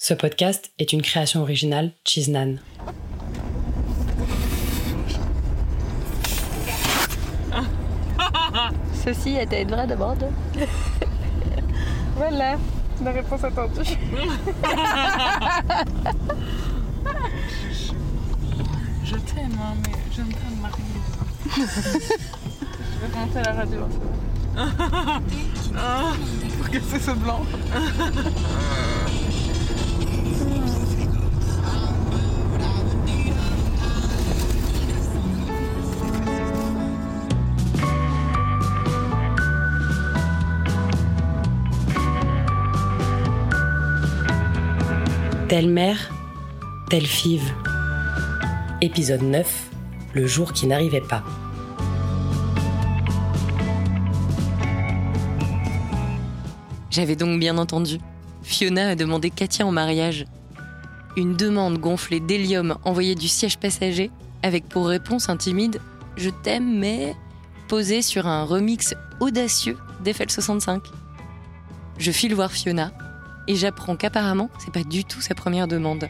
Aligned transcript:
Ce 0.00 0.14
podcast 0.14 0.70
est 0.78 0.92
une 0.92 1.02
création 1.02 1.42
originale 1.42 1.90
Chiznan. 2.04 2.58
Ceci 9.04 9.34
était 9.36 9.62
une 9.62 9.70
vraie 9.70 9.88
demande. 9.88 10.24
Voilà, 12.16 12.56
la 13.04 13.10
réponse 13.12 13.42
attendue. 13.44 13.80
je 19.04 19.14
t'aime, 19.14 19.58
hein, 19.60 19.74
mais 19.84 19.92
j'aime 20.12 20.32
pas 20.32 20.50
me 20.50 20.60
marier. 20.62 20.84
je 21.56 21.60
vais 23.00 23.16
monter 23.16 23.38
à 23.38 23.42
la 23.42 23.52
radio. 23.52 23.80
Ah, 25.76 26.12
pour 26.56 26.68
casser 26.70 26.98
ce 26.98 27.12
blanc. 27.12 27.42
Telle 45.48 45.70
mère, 45.70 46.10
telle 46.90 47.06
five. 47.06 47.54
Épisode 48.82 49.22
9, 49.22 49.70
le 50.12 50.26
jour 50.26 50.52
qui 50.52 50.66
n'arrivait 50.66 51.00
pas. 51.00 51.24
J'avais 56.90 57.16
donc 57.16 57.40
bien 57.40 57.56
entendu. 57.56 57.96
Fiona 58.42 58.88
a 58.88 58.94
demandé 58.94 59.30
Katia 59.30 59.66
en 59.66 59.72
mariage. 59.72 60.26
Une 61.16 61.34
demande 61.34 61.78
gonflée 61.78 62.20
d'hélium 62.20 62.76
envoyée 62.84 63.14
du 63.14 63.26
siège 63.26 63.56
passager, 63.56 64.10
avec 64.42 64.68
pour 64.68 64.86
réponse 64.86 65.30
un 65.30 65.38
timide 65.38 65.80
Je 66.18 66.28
t'aime, 66.28 66.78
mais 66.78 67.16
posé 67.68 68.02
sur 68.02 68.26
un 68.26 68.44
remix 68.44 68.94
audacieux 69.18 69.78
d'Eiffel 70.04 70.30
65. 70.30 70.82
Je 71.96 72.10
file 72.10 72.34
voir 72.34 72.52
Fiona 72.52 72.92
et 73.48 73.56
j'apprends 73.56 73.96
qu'apparemment, 73.96 74.50
c'est 74.58 74.72
pas 74.72 74.84
du 74.84 75.04
tout 75.04 75.20
sa 75.20 75.34
première 75.34 75.66
demande. 75.66 76.06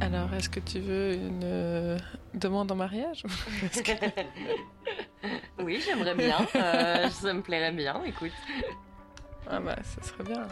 Alors, 0.00 0.32
est-ce 0.34 0.48
que 0.48 0.60
tu 0.60 0.78
veux 0.80 1.14
une 1.14 1.40
euh, 1.44 1.98
demande 2.34 2.70
en 2.70 2.76
mariage 2.76 3.24
Oui, 5.58 5.82
j'aimerais 5.84 6.14
bien. 6.14 6.36
Euh, 6.54 7.08
ça 7.10 7.32
me 7.32 7.42
plairait 7.42 7.72
bien, 7.72 8.00
écoute. 8.04 8.32
Ah 9.48 9.60
bah, 9.60 9.76
ça 9.82 10.02
serait 10.06 10.24
bien. 10.24 10.46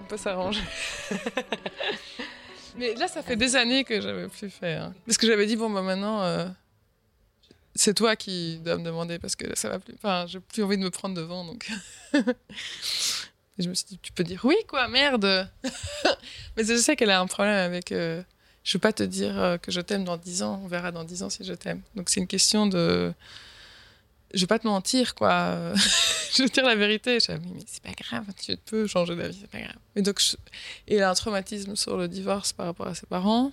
On 0.00 0.04
peut 0.04 0.16
s'arranger. 0.16 0.62
Mais 2.76 2.94
là, 2.94 3.06
ça 3.06 3.22
fait 3.22 3.36
des 3.36 3.54
années 3.54 3.84
que 3.84 4.00
j'avais 4.00 4.26
plus 4.28 4.50
fait. 4.50 4.74
hein. 4.74 4.94
Parce 5.06 5.16
que 5.18 5.26
j'avais 5.28 5.46
dit, 5.46 5.54
bon, 5.56 5.70
bah 5.70 5.82
maintenant, 5.82 6.22
euh, 6.22 6.46
c'est 7.74 7.94
toi 7.94 8.16
qui 8.16 8.58
dois 8.58 8.76
me 8.76 8.84
demander 8.84 9.18
parce 9.18 9.36
que 9.36 9.56
ça 9.56 9.68
va 9.68 9.78
plus. 9.78 9.94
Enfin, 9.94 10.26
j'ai 10.26 10.40
plus 10.40 10.62
envie 10.62 10.78
de 10.78 10.82
me 10.82 10.90
prendre 10.90 11.14
devant, 11.14 11.44
donc. 11.44 11.70
Et 13.56 13.62
je 13.62 13.68
me 13.68 13.74
suis 13.74 13.86
dit, 13.86 13.98
tu 14.02 14.12
peux 14.12 14.24
dire 14.24 14.40
oui, 14.44 14.56
quoi, 14.66 14.88
merde 14.88 15.48
Mais 16.56 16.64
je 16.64 16.76
sais 16.76 16.96
qu'elle 16.96 17.10
a 17.10 17.20
un 17.20 17.26
problème 17.26 17.54
avec. 17.54 17.92
euh, 17.92 18.22
je 18.64 18.76
veux 18.76 18.80
pas 18.80 18.92
te 18.92 19.02
dire 19.02 19.38
euh, 19.38 19.58
que 19.58 19.70
je 19.70 19.80
t'aime 19.80 20.04
dans 20.04 20.16
10 20.16 20.42
ans, 20.42 20.60
on 20.64 20.68
verra 20.68 20.90
dans 20.90 21.04
10 21.04 21.22
ans 21.22 21.30
si 21.30 21.44
je 21.44 21.52
t'aime. 21.52 21.82
Donc 21.94 22.08
c'est 22.08 22.20
une 22.20 22.26
question 22.26 22.66
de. 22.66 23.12
Je 24.32 24.40
vais 24.40 24.46
pas 24.46 24.58
te 24.58 24.66
mentir, 24.66 25.14
quoi. 25.14 25.72
je 26.34 26.42
veux 26.42 26.48
dire 26.48 26.64
la 26.64 26.74
vérité. 26.74 27.20
Je 27.20 27.32
dis, 27.32 27.52
mais 27.54 27.60
c'est 27.66 27.82
pas 27.82 27.92
grave, 27.92 28.24
tu 28.40 28.56
peux 28.56 28.86
changer 28.86 29.14
d'avis, 29.14 29.38
c'est 29.40 29.50
pas 29.50 29.60
grave. 29.60 29.76
Et 29.94 30.02
donc, 30.02 30.20
elle 30.88 31.02
a 31.02 31.10
un 31.10 31.14
traumatisme 31.14 31.76
sur 31.76 31.96
le 31.96 32.08
divorce 32.08 32.52
par 32.52 32.66
rapport 32.66 32.88
à 32.88 32.94
ses 32.94 33.06
parents. 33.06 33.52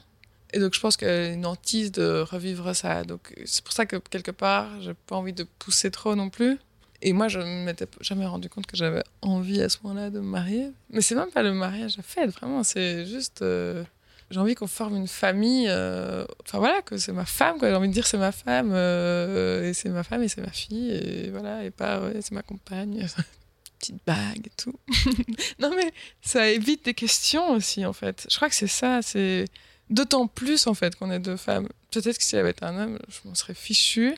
Et 0.54 0.60
donc, 0.60 0.74
je 0.74 0.80
pense 0.80 0.98
qu'elle 0.98 1.10
a 1.10 1.34
une 1.34 1.46
hantise 1.46 1.92
de 1.92 2.22
revivre 2.22 2.76
ça. 2.76 3.04
Donc, 3.04 3.34
c'est 3.46 3.64
pour 3.64 3.74
ça 3.74 3.86
que 3.86 3.96
quelque 3.98 4.32
part, 4.32 4.68
j'ai 4.82 4.94
pas 4.94 5.16
envie 5.16 5.34
de 5.34 5.44
pousser 5.60 5.92
trop 5.92 6.16
non 6.16 6.30
plus. 6.30 6.58
Et 7.02 7.14
moi, 7.14 7.28
je 7.30 7.40
ne 7.40 7.64
m'étais 7.66 7.88
jamais 8.02 8.26
rendu 8.26 8.48
compte 8.50 8.68
que 8.68 8.78
j'avais 8.78 9.04
envie 9.22 9.62
à 9.62 9.70
ce 9.70 9.78
moment-là 9.84 10.10
de 10.10 10.20
me 10.20 10.26
marier. 10.28 10.68
Mais 10.92 11.02
c'est 11.02 11.16
même 11.16 11.32
pas 11.32 11.42
le 11.42 11.54
mariage 11.54 11.98
à 11.98 12.02
fête, 12.04 12.30
vraiment. 12.32 12.64
C'est 12.64 13.06
juste. 13.06 13.42
euh, 13.42 13.84
j'ai 14.30 14.40
envie 14.40 14.54
qu'on 14.56 14.68
forme 14.68 14.96
une 14.98 15.08
famille. 15.08 15.68
euh, 15.70 16.26
Enfin 16.46 16.60
voilà, 16.60 16.82
que 16.84 16.98
c'est 16.98 17.12
ma 17.14 17.26
femme, 17.26 17.58
quoi. 17.58 17.70
J'ai 17.70 17.76
envie 17.76 17.88
de 17.88 17.94
dire 17.94 18.06
c'est 18.06 18.18
ma 18.20 18.32
femme. 18.32 18.72
euh, 18.74 19.70
et 19.70 19.74
c'est 19.74 19.90
ma 19.90 20.04
femme 20.04 20.22
et 20.24 20.28
c'est 20.28 20.42
ma 20.42 20.52
fille. 20.52 20.92
Et 20.92 21.30
voilà, 21.32 21.64
et 21.66 21.72
pas 21.72 22.02
c'est 22.22 22.32
ma 22.34 22.44
compagne. 22.44 23.08
Petite 23.80 24.06
bague 24.06 24.46
et 24.46 24.52
tout. 24.56 24.76
non 25.60 25.72
mais 25.76 25.92
ça 26.22 26.48
évite 26.52 26.86
des 26.86 26.94
questions 26.94 27.52
aussi, 27.54 27.84
en 27.84 27.94
fait. 27.94 28.28
Je 28.30 28.36
crois 28.36 28.48
que 28.48 28.54
c'est 28.56 28.68
ça. 28.68 29.02
C'est 29.02 29.46
d'autant 29.92 30.26
plus, 30.28 30.66
en 30.68 30.74
fait, 30.74 30.96
qu'on 30.96 31.12
est 31.12 31.20
deux 31.20 31.38
femmes. 31.38 31.68
Peut-être 31.92 32.18
que 32.18 32.24
si 32.24 32.36
elle 32.36 32.42
avait 32.42 32.52
été 32.52 32.66
un 32.66 32.78
homme, 32.80 33.00
je 33.10 33.28
m'en 33.28 33.36
serais 33.36 33.54
fichue. 33.54 34.16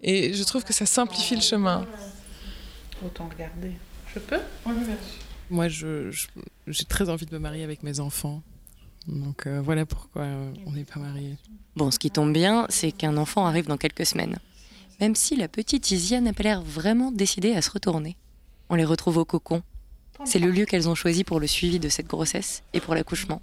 Et 0.00 0.32
je 0.34 0.42
trouve 0.44 0.64
que 0.64 0.72
ça 0.72 0.86
simplifie 0.86 1.34
le 1.34 1.40
chemin. 1.40 1.86
Autant 3.04 3.28
regarder. 3.28 3.72
Je 4.14 4.18
peux? 4.20 4.40
Moi, 5.50 5.68
je- 5.68 6.10
je- 6.10 6.26
j'ai 6.68 6.84
très 6.84 7.08
envie 7.10 7.26
de 7.26 7.32
me 7.34 7.38
marier 7.38 7.64
avec 7.64 7.82
mes 7.82 8.00
enfants. 8.00 8.42
Donc 9.06 9.46
euh, 9.46 9.60
voilà 9.60 9.84
pourquoi 9.84 10.22
euh, 10.22 10.52
on 10.66 10.72
n'est 10.72 10.84
pas 10.84 10.98
mariés. 10.98 11.36
Bon, 11.76 11.90
ce 11.90 11.98
qui 11.98 12.10
tombe 12.10 12.32
bien, 12.32 12.66
c'est 12.70 12.90
qu'un 12.92 13.16
enfant 13.18 13.44
arrive 13.46 13.66
dans 13.66 13.76
quelques 13.76 14.06
semaines. 14.06 14.38
Même 15.00 15.14
si 15.14 15.36
la 15.36 15.48
petite 15.48 15.90
Isia 15.90 16.20
n'a 16.22 16.32
pas 16.32 16.42
l'air 16.44 16.62
vraiment 16.62 17.10
décidée 17.10 17.52
à 17.54 17.60
se 17.60 17.70
retourner. 17.70 18.16
On 18.70 18.76
les 18.76 18.84
retrouve 18.84 19.18
au 19.18 19.24
cocon. 19.26 19.62
C'est 20.24 20.38
le 20.38 20.50
lieu 20.50 20.64
qu'elles 20.64 20.88
ont 20.88 20.94
choisi 20.94 21.22
pour 21.24 21.38
le 21.40 21.46
suivi 21.46 21.78
de 21.78 21.88
cette 21.90 22.06
grossesse 22.06 22.62
et 22.72 22.80
pour 22.80 22.94
l'accouchement. 22.94 23.40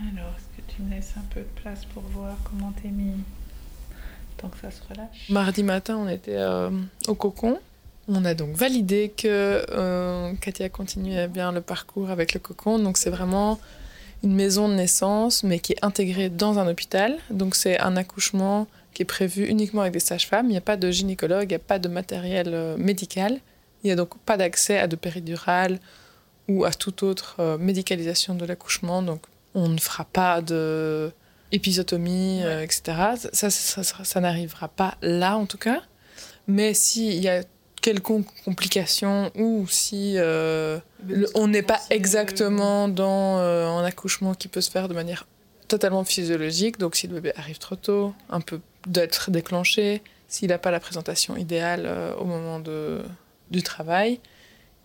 Alors, 0.00 0.32
est-ce 0.36 0.56
que 0.62 0.72
tu 0.72 0.82
me 0.82 0.90
laisses 0.90 1.14
un 1.16 1.24
peu 1.30 1.40
de 1.40 1.60
place 1.62 1.84
pour 1.86 2.02
voir 2.02 2.36
comment 2.44 2.72
t'es 2.82 2.88
mis 2.88 3.14
Tant 4.36 4.48
que 4.48 4.58
ça 4.58 4.70
se 4.70 4.82
relâche? 4.88 5.30
Mardi 5.30 5.62
matin, 5.62 5.96
on 5.96 6.08
était 6.08 6.36
euh, 6.36 6.70
au 7.08 7.14
cocon. 7.14 7.58
On 8.08 8.24
a 8.24 8.34
donc 8.34 8.54
validé 8.54 9.12
que 9.16 9.64
euh, 9.70 10.32
Katia 10.40 10.68
continuait 10.68 11.26
bien 11.28 11.50
le 11.50 11.60
parcours 11.60 12.10
avec 12.10 12.34
le 12.34 12.40
cocon. 12.40 12.78
Donc 12.78 12.98
c'est 12.98 13.10
vraiment 13.10 13.58
une 14.22 14.34
maison 14.34 14.68
de 14.68 14.74
naissance, 14.74 15.42
mais 15.42 15.58
qui 15.58 15.72
est 15.72 15.84
intégrée 15.84 16.28
dans 16.28 16.58
un 16.58 16.68
hôpital. 16.68 17.16
Donc 17.30 17.54
c'est 17.56 17.80
un 17.80 17.96
accouchement 17.96 18.66
qui 18.92 19.02
est 19.02 19.06
prévu 19.06 19.46
uniquement 19.46 19.80
avec 19.82 19.92
des 19.92 20.00
sages-femmes. 20.00 20.46
Il 20.46 20.50
n'y 20.52 20.56
a 20.56 20.62
pas 20.62 20.76
de 20.76 20.90
gynécologue, 20.90 21.44
il 21.44 21.48
n'y 21.48 21.54
a 21.54 21.58
pas 21.58 21.78
de 21.78 21.88
matériel 21.88 22.48
euh, 22.52 22.76
médical. 22.76 23.40
Il 23.82 23.86
n'y 23.88 23.92
a 23.92 23.96
donc 23.96 24.16
pas 24.18 24.36
d'accès 24.36 24.78
à 24.78 24.86
de 24.86 24.96
péridurale 24.96 25.80
ou 26.48 26.64
à 26.64 26.72
toute 26.72 27.02
autre 27.02 27.36
euh, 27.40 27.58
médicalisation 27.58 28.34
de 28.34 28.44
l'accouchement. 28.44 29.02
Donc 29.02 29.22
on 29.56 29.68
ne 29.68 29.78
fera 29.78 30.04
pas 30.04 30.40
de 30.42 31.10
épisotomie, 31.50 32.42
euh, 32.44 32.62
etc. 32.62 32.82
Ça, 33.16 33.28
ça, 33.32 33.50
ça, 33.50 33.82
ça- 33.82 34.04
ça 34.04 34.20
n'arrivera 34.20 34.68
pas 34.68 34.94
là, 35.02 35.36
en 35.36 35.46
tout 35.46 35.58
cas. 35.58 35.80
Mais 36.46 36.74
s'il 36.74 37.14
y 37.20 37.28
a 37.28 37.42
quelconque 37.82 38.26
complication 38.44 39.30
ou 39.36 39.66
si 39.68 40.14
euh, 40.16 40.78
le- 41.06 41.28
on 41.34 41.48
n'est 41.48 41.62
pas 41.62 41.80
exactement 41.90 42.88
dans 42.88 43.38
euh, 43.38 43.66
un 43.66 43.84
accouchement 43.84 44.34
qui 44.34 44.48
peut 44.48 44.60
se 44.60 44.70
faire 44.70 44.88
de 44.88 44.94
manière 44.94 45.26
totalement 45.68 46.04
physiologique, 46.04 46.78
donc 46.78 46.94
si 46.94 47.06
le 47.08 47.14
bébé 47.14 47.32
arrive 47.36 47.58
trop 47.58 47.76
tôt, 47.76 48.14
un 48.30 48.40
peu 48.40 48.60
d'être 48.86 49.30
déclenché, 49.32 50.02
s'il 50.28 50.48
n'a 50.48 50.58
pas 50.58 50.70
la 50.70 50.78
présentation 50.80 51.36
idéale 51.36 51.88
au 52.20 52.24
moment 52.24 52.60
de, 52.60 53.02
du 53.50 53.62
travail, 53.62 54.20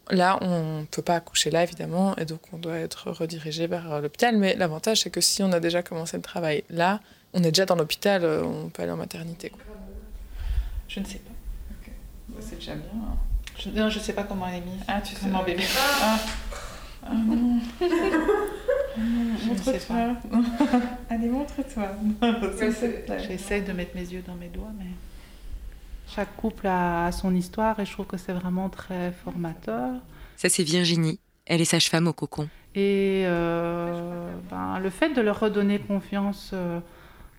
Là, 0.10 0.38
on 0.42 0.80
ne 0.82 0.86
peut 0.86 1.02
pas 1.04 1.16
accoucher 1.16 1.52
là, 1.52 1.64
évidemment, 1.64 2.16
et 2.18 2.26
donc 2.26 2.42
on 2.52 2.58
doit 2.58 2.78
être 2.80 3.12
redirigé 3.12 3.68
vers 3.68 4.02
l'hôpital. 4.02 4.36
Mais 4.38 4.56
l'avantage, 4.56 5.02
c'est 5.02 5.10
que 5.10 5.22
si 5.22 5.42
on 5.44 5.52
a 5.54 5.60
déjà 5.60 5.84
commencé 5.84 6.18
le 6.18 6.24
travail 6.24 6.64
là, 6.70 7.00
on 7.34 7.40
est 7.44 7.52
déjà 7.52 7.66
dans 7.66 7.76
l'hôpital, 7.76 8.26
on 8.26 8.70
peut 8.70 8.82
aller 8.84 8.92
en 8.92 8.98
maternité. 8.98 9.50
quoi. 9.50 9.62
Je 10.90 11.00
ne 11.00 11.06
sais 11.06 11.20
pas. 11.20 11.32
C'est 12.42 12.56
déjà 12.56 12.74
bien. 12.74 12.86
hein. 12.96 13.16
Je, 13.58 13.70
non, 13.70 13.90
je 13.90 14.00
sais 14.00 14.14
pas 14.14 14.24
comment 14.24 14.48
elle 14.48 14.56
est 14.56 14.62
mise. 14.66 14.82
Ah, 14.88 15.00
tu 15.02 15.16
sais 15.16 15.28
mon 15.28 15.44
bébé. 15.44 15.64
Ah. 16.02 16.18
Ah 17.06 17.14
non. 17.14 17.60
Ah 17.80 17.86
non, 19.00 19.36
je 19.46 19.52
ne 19.52 19.58
sais 19.58 19.86
pas. 19.86 20.16
Allez, 21.10 21.28
montre-toi. 21.30 21.90
J'essaie 23.28 23.62
de 23.62 23.72
mettre 23.74 23.96
mes 23.96 24.02
yeux 24.06 24.24
dans 24.28 24.36
mes 24.36 24.48
doigts, 24.48 24.72
mais 24.78 24.86
chaque 26.14 26.36
couple 26.36 26.68
a 26.68 27.12
son 27.12 27.34
histoire 27.36 27.80
et 27.80 27.86
je 27.86 27.92
trouve 27.92 28.06
que 28.08 28.18
c'est 28.18 28.34
vraiment 28.34 28.70
très 28.70 29.12
formateur. 29.24 29.94
Ça, 30.36 30.50
c'est 30.50 30.64
Virginie. 30.64 31.20
Elle 31.46 31.62
est 31.62 31.66
sage-femme 31.66 32.08
au 32.08 32.14
cocon. 32.14 32.48
Et 32.76 33.24
euh, 33.26 34.32
ben, 34.50 34.80
le 34.80 34.90
fait 34.90 35.10
de 35.14 35.22
leur 35.22 35.40
redonner 35.40 35.80
confiance 35.80 36.52
euh, 36.54 36.80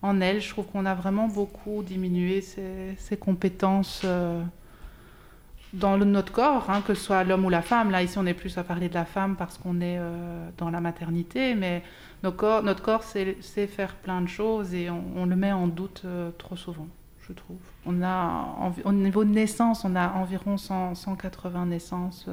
en 0.01 0.21
elles, 0.21 0.41
je 0.41 0.49
trouve 0.49 0.65
qu'on 0.67 0.85
a 0.85 0.93
vraiment 0.93 1.27
beaucoup 1.27 1.81
diminué 1.83 2.41
ses, 2.41 2.95
ses 2.97 3.17
compétences 3.17 4.01
euh, 4.05 4.41
dans 5.73 5.97
le- 5.97 6.05
notre 6.05 6.31
corps, 6.31 6.69
hein, 6.69 6.81
que 6.85 6.93
ce 6.93 7.03
soit 7.03 7.23
l'homme 7.23 7.45
ou 7.45 7.49
la 7.49 7.63
femme. 7.63 7.89
Là, 7.89 8.03
ici, 8.03 8.17
on 8.19 8.25
est 8.27 8.35
plus 8.35 8.55
à 8.57 8.63
parler 8.63 8.89
de 8.89 8.93
la 8.93 9.05
femme 9.05 9.35
parce 9.35 9.57
qu'on 9.57 9.81
est 9.81 9.99
dans 10.57 10.69
la 10.69 10.81
maternité, 10.81 11.55
mais 11.55 11.81
nos 12.23 12.31
corps- 12.31 12.61
notre 12.63 12.83
corps 12.83 13.03
sait, 13.03 13.37
sait 13.41 13.65
faire 13.67 13.95
plein 13.95 14.21
de 14.21 14.27
choses 14.27 14.73
et 14.75 14.89
on, 14.91 15.03
on 15.15 15.25
le 15.25 15.35
met 15.35 15.51
en 15.51 15.67
doute 15.67 16.05
trop 16.37 16.55
souvent, 16.55 16.87
je 17.27 17.33
trouve. 17.33 17.57
On 17.85 18.01
a, 18.03 18.71
au 18.85 18.91
niveau 18.91 19.23
de 19.23 19.29
naissance, 19.29 19.85
on 19.85 19.95
a 19.95 20.13
environ 20.13 20.57
180 20.57 21.67
naissances 21.67 22.27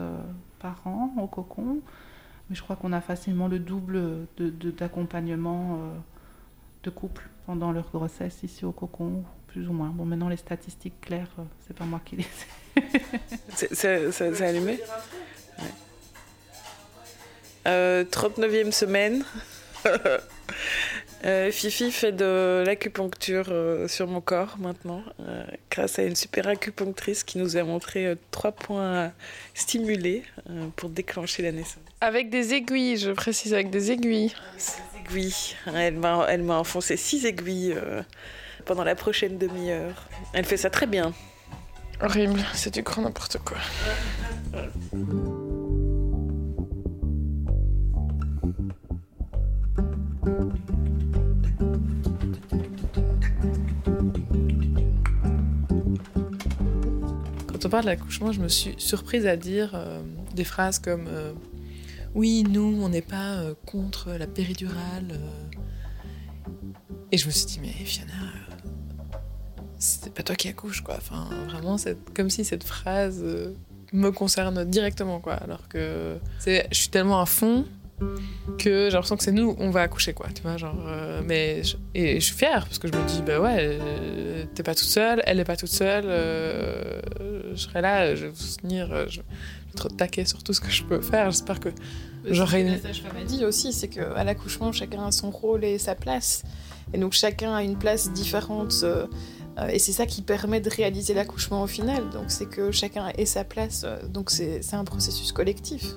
par 0.58 0.86
an 0.86 1.12
au 1.20 1.26
cocon. 1.26 1.80
Mais 2.48 2.56
je 2.56 2.62
crois 2.62 2.76
qu'on 2.76 2.92
a 2.92 3.00
facilement 3.00 3.46
le 3.46 3.58
double 3.58 4.26
d'accompagnement 4.38 5.76
de, 5.76 5.80
de 6.84 6.90
couple 6.90 7.28
pendant 7.46 7.72
leur 7.72 7.90
grossesse 7.90 8.42
ici 8.42 8.64
au 8.64 8.72
cocon, 8.72 9.24
plus 9.46 9.68
ou 9.68 9.72
moins. 9.72 9.90
Bon, 9.90 10.04
maintenant, 10.04 10.28
les 10.28 10.36
statistiques 10.36 11.00
claires, 11.00 11.30
c'est 11.66 11.76
pas 11.76 11.84
moi 11.84 12.00
qui 12.04 12.16
les 12.16 12.26
sais. 13.54 14.10
C'est 14.12 14.42
allumé? 14.42 14.80
Ouais. 15.58 15.64
39e 18.04 18.72
semaine. 18.72 19.24
Euh, 21.24 21.50
Fifi 21.50 21.90
fait 21.90 22.12
de 22.12 22.64
l'acupuncture 22.64 23.48
euh, 23.50 23.88
sur 23.88 24.06
mon 24.06 24.22
corps 24.22 24.56
maintenant, 24.58 25.02
euh, 25.20 25.44
grâce 25.70 25.98
à 25.98 26.02
une 26.04 26.16
super 26.16 26.48
acupunctrice 26.48 27.24
qui 27.24 27.38
nous 27.38 27.58
a 27.58 27.62
montré 27.62 28.14
trois 28.30 28.52
points 28.52 29.12
stimulés 29.54 30.24
pour 30.76 30.88
déclencher 30.88 31.42
la 31.42 31.52
naissance. 31.52 31.82
Avec 32.00 32.30
des 32.30 32.54
aiguilles, 32.54 32.96
je 32.96 33.10
précise, 33.10 33.52
avec 33.52 33.70
des 33.70 33.90
aiguilles. 33.90 34.32
Des 34.56 35.00
aiguilles. 35.00 35.56
Elle 35.74 35.96
m'a, 35.96 36.26
elle 36.28 36.42
m'a 36.42 36.56
enfoncé 36.56 36.96
six 36.96 37.26
aiguilles 37.26 37.76
pendant 38.64 38.84
la 38.84 38.94
prochaine 38.94 39.36
demi-heure. 39.36 40.08
Elle 40.32 40.46
fait 40.46 40.56
ça 40.56 40.70
très 40.70 40.86
bien. 40.86 41.12
Horrible, 42.02 42.40
c'est 42.54 42.72
du 42.72 42.82
grand 42.82 43.02
n'importe 43.02 43.36
quoi. 43.38 43.58
Quand 57.60 57.66
on 57.66 57.70
parle 57.70 57.84
de 57.84 57.90
l'accouchement, 57.90 58.32
je 58.32 58.40
me 58.40 58.48
suis 58.48 58.74
surprise 58.78 59.26
à 59.26 59.36
dire 59.36 59.72
euh, 59.74 60.00
des 60.34 60.44
phrases 60.44 60.78
comme 60.78 61.06
euh, 61.08 61.34
Oui, 62.14 62.42
nous, 62.48 62.80
on 62.80 62.88
n'est 62.88 63.02
pas 63.02 63.34
euh, 63.34 63.52
contre 63.66 64.12
la 64.12 64.26
péridurale. 64.26 65.20
Et 67.12 67.18
je 67.18 67.26
me 67.26 67.30
suis 67.30 67.44
dit 67.44 67.58
Mais 67.60 67.68
Fiona, 67.68 68.14
c'est 69.78 70.14
pas 70.14 70.22
toi 70.22 70.36
qui 70.36 70.48
accouches, 70.48 70.80
quoi. 70.80 70.94
Enfin, 70.96 71.28
vraiment, 71.50 71.76
comme 72.14 72.30
si 72.30 72.46
cette 72.46 72.64
phrase 72.64 73.22
me 73.92 74.10
concerne 74.10 74.64
directement, 74.64 75.20
quoi. 75.20 75.34
Alors 75.34 75.68
que 75.68 76.16
je 76.46 76.62
suis 76.70 76.88
tellement 76.88 77.20
à 77.20 77.26
fond 77.26 77.66
que 78.56 78.86
j'ai 78.88 78.92
l'impression 78.92 79.18
que 79.18 79.22
c'est 79.22 79.32
nous, 79.32 79.54
on 79.58 79.68
va 79.68 79.82
accoucher, 79.82 80.14
quoi. 80.14 80.28
Tu 80.34 80.40
vois, 80.40 80.56
genre. 80.56 80.82
Mais 81.26 81.60
et 81.94 82.20
je 82.20 82.24
suis 82.24 82.34
fière 82.34 82.64
parce 82.64 82.78
que 82.78 82.88
je 82.88 82.94
me 82.94 83.06
dis, 83.06 83.20
bah 83.20 83.38
ouais, 83.38 83.78
t'es 84.54 84.62
pas 84.62 84.74
toute 84.74 84.88
seule, 84.88 85.20
elle 85.26 85.38
est 85.40 85.44
pas 85.44 85.56
toute 85.56 85.68
seule. 85.68 86.06
Je 87.54 87.60
serai 87.60 87.80
là, 87.80 88.14
je 88.14 88.26
vais 88.26 88.30
vous 88.30 88.36
soutenir, 88.36 89.08
je 89.08 89.20
vais 89.20 89.26
être 89.74 89.88
taquer 89.88 90.24
sur 90.24 90.42
tout 90.42 90.52
ce 90.52 90.60
que 90.60 90.70
je 90.70 90.84
peux 90.84 91.00
faire. 91.00 91.30
J'espère 91.30 91.60
que 91.60 91.70
j'aurai 92.24 92.62
une. 92.62 92.72
La 92.72 92.78
sage-femme 92.78 93.16
a 93.20 93.24
dit 93.24 93.44
aussi, 93.44 93.72
c'est 93.72 93.88
qu'à 93.88 94.24
l'accouchement, 94.24 94.72
chacun 94.72 95.06
a 95.06 95.12
son 95.12 95.30
rôle 95.30 95.64
et 95.64 95.78
sa 95.78 95.94
place. 95.94 96.42
Et 96.92 96.98
donc 96.98 97.12
chacun 97.12 97.54
a 97.54 97.62
une 97.62 97.78
place 97.78 98.12
différente. 98.12 98.84
et 99.70 99.78
c'est 99.78 99.92
ça 99.92 100.06
qui 100.06 100.22
permet 100.22 100.60
de 100.60 100.70
réaliser 100.70 101.14
l'accouchement 101.14 101.62
au 101.62 101.66
final. 101.66 102.10
Donc 102.10 102.24
c'est 102.28 102.46
que 102.46 102.72
chacun 102.72 103.08
ait 103.16 103.26
sa 103.26 103.44
place. 103.44 103.86
Donc 104.08 104.30
c'est 104.30 104.74
un 104.74 104.84
processus 104.84 105.32
collectif. 105.32 105.94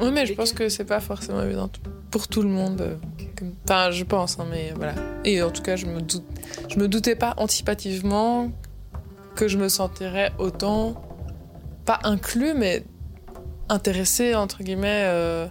Oui, 0.00 0.10
mais 0.12 0.26
je 0.26 0.34
pense 0.34 0.52
que 0.52 0.68
c'est 0.68 0.84
pas 0.84 1.00
forcément 1.00 1.42
évident 1.42 1.70
pour 2.10 2.28
tout 2.28 2.42
le 2.42 2.48
monde. 2.48 2.98
Enfin, 3.64 3.90
je 3.90 4.04
pense, 4.04 4.38
hein, 4.38 4.46
mais 4.50 4.72
voilà. 4.76 4.94
Et 5.24 5.42
en 5.42 5.50
tout 5.50 5.62
cas, 5.62 5.76
je 5.76 5.86
me, 5.86 6.00
je 6.68 6.78
me 6.78 6.88
doutais 6.88 7.16
pas 7.16 7.34
anticipativement 7.36 8.50
que 9.34 9.48
je 9.48 9.58
me 9.58 9.68
sentirais 9.68 10.32
autant, 10.38 10.94
pas 11.84 12.00
inclus, 12.04 12.54
mais 12.54 12.84
intéressé, 13.68 14.34
entre 14.34 14.62
guillemets, 14.62 15.04
euh, 15.06 15.46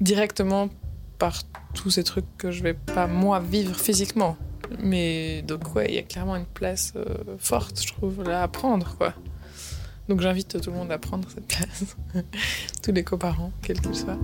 directement 0.00 0.68
par 1.18 1.42
tous 1.74 1.90
ces 1.90 2.04
trucs 2.04 2.26
que 2.38 2.50
je 2.50 2.62
vais 2.62 2.74
pas, 2.74 3.06
moi, 3.06 3.40
vivre 3.40 3.74
physiquement. 3.74 4.36
Mais 4.78 5.42
donc, 5.42 5.74
ouais, 5.74 5.86
il 5.88 5.94
y 5.94 5.98
a 5.98 6.02
clairement 6.02 6.36
une 6.36 6.46
place 6.46 6.92
euh, 6.96 7.04
forte, 7.38 7.82
je 7.82 7.92
trouve, 7.92 8.22
là 8.22 8.42
à 8.42 8.48
prendre, 8.48 8.96
quoi. 8.96 9.14
Donc 10.08 10.20
j'invite 10.22 10.60
tout 10.60 10.70
le 10.70 10.76
monde 10.76 10.90
à 10.90 10.98
prendre 10.98 11.28
cette 11.30 11.46
place, 11.46 11.96
tous 12.82 12.90
les 12.90 13.04
coparents, 13.04 13.52
quels 13.62 13.80
qu'ils 13.80 13.94
soient. 13.94 14.18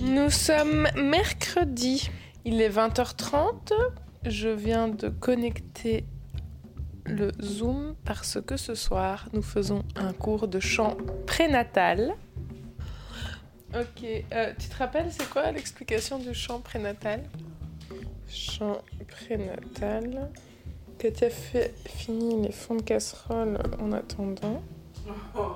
Nous 0.00 0.30
sommes 0.30 0.88
mercredi, 0.96 2.10
il 2.50 2.60
est 2.60 2.68
20h30. 2.68 3.72
Je 4.26 4.48
viens 4.48 4.88
de 4.88 5.08
connecter 5.08 6.04
le 7.06 7.30
Zoom 7.40 7.94
parce 8.04 8.40
que 8.44 8.56
ce 8.56 8.74
soir, 8.74 9.28
nous 9.32 9.42
faisons 9.42 9.84
un 9.94 10.12
cours 10.12 10.48
de 10.48 10.58
chant 10.58 10.96
prénatal. 11.28 12.14
Ok, 13.72 14.04
euh, 14.04 14.52
tu 14.58 14.68
te 14.68 14.76
rappelles, 14.76 15.12
c'est 15.12 15.30
quoi 15.30 15.52
l'explication 15.52 16.18
du 16.18 16.34
chant 16.34 16.58
prénatal? 16.58 17.22
Chant 18.28 18.78
prénatal. 19.06 20.28
Katia 20.98 21.30
fait, 21.30 21.72
fini 21.86 22.42
les 22.42 22.52
fonds 22.52 22.74
de 22.74 22.82
casserole 22.82 23.58
en 23.80 23.92
attendant. 23.92 24.60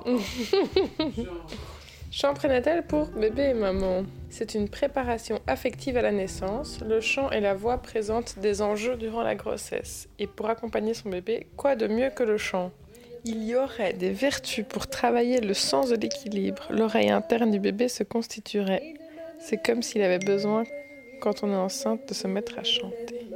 chant 2.15 2.33
prénatal 2.33 2.81
pour 2.81 3.07
bébé 3.07 3.49
et 3.49 3.53
maman. 3.53 4.05
C'est 4.29 4.55
une 4.55 4.69
préparation 4.69 5.41
affective 5.47 5.97
à 5.97 6.01
la 6.01 6.13
naissance. 6.13 6.79
Le 6.79 7.01
chant 7.01 7.29
et 7.31 7.41
la 7.41 7.53
voix 7.53 7.77
présentent 7.77 8.39
des 8.39 8.61
enjeux 8.61 8.95
durant 8.95 9.21
la 9.21 9.35
grossesse. 9.35 10.07
Et 10.17 10.25
pour 10.25 10.49
accompagner 10.49 10.93
son 10.93 11.09
bébé, 11.09 11.47
quoi 11.57 11.75
de 11.75 11.87
mieux 11.87 12.11
que 12.11 12.23
le 12.23 12.37
chant? 12.37 12.71
Il 13.25 13.43
y 13.43 13.53
aurait 13.57 13.91
des 13.91 14.11
vertus 14.11 14.63
pour 14.65 14.87
travailler 14.87 15.41
le 15.41 15.53
sens 15.53 15.89
de 15.89 15.97
l'équilibre. 15.97 16.67
L'oreille 16.69 17.09
interne 17.09 17.51
du 17.51 17.59
bébé 17.59 17.89
se 17.89 18.03
constituerait. 18.03 18.93
C'est 19.37 19.61
comme 19.61 19.83
s'il 19.83 20.01
avait 20.01 20.19
besoin 20.19 20.63
quand 21.19 21.43
on 21.43 21.51
est 21.51 21.57
enceinte 21.57 22.07
de 22.07 22.13
se 22.13 22.27
mettre 22.27 22.57
à 22.57 22.63
chanter. 22.63 23.27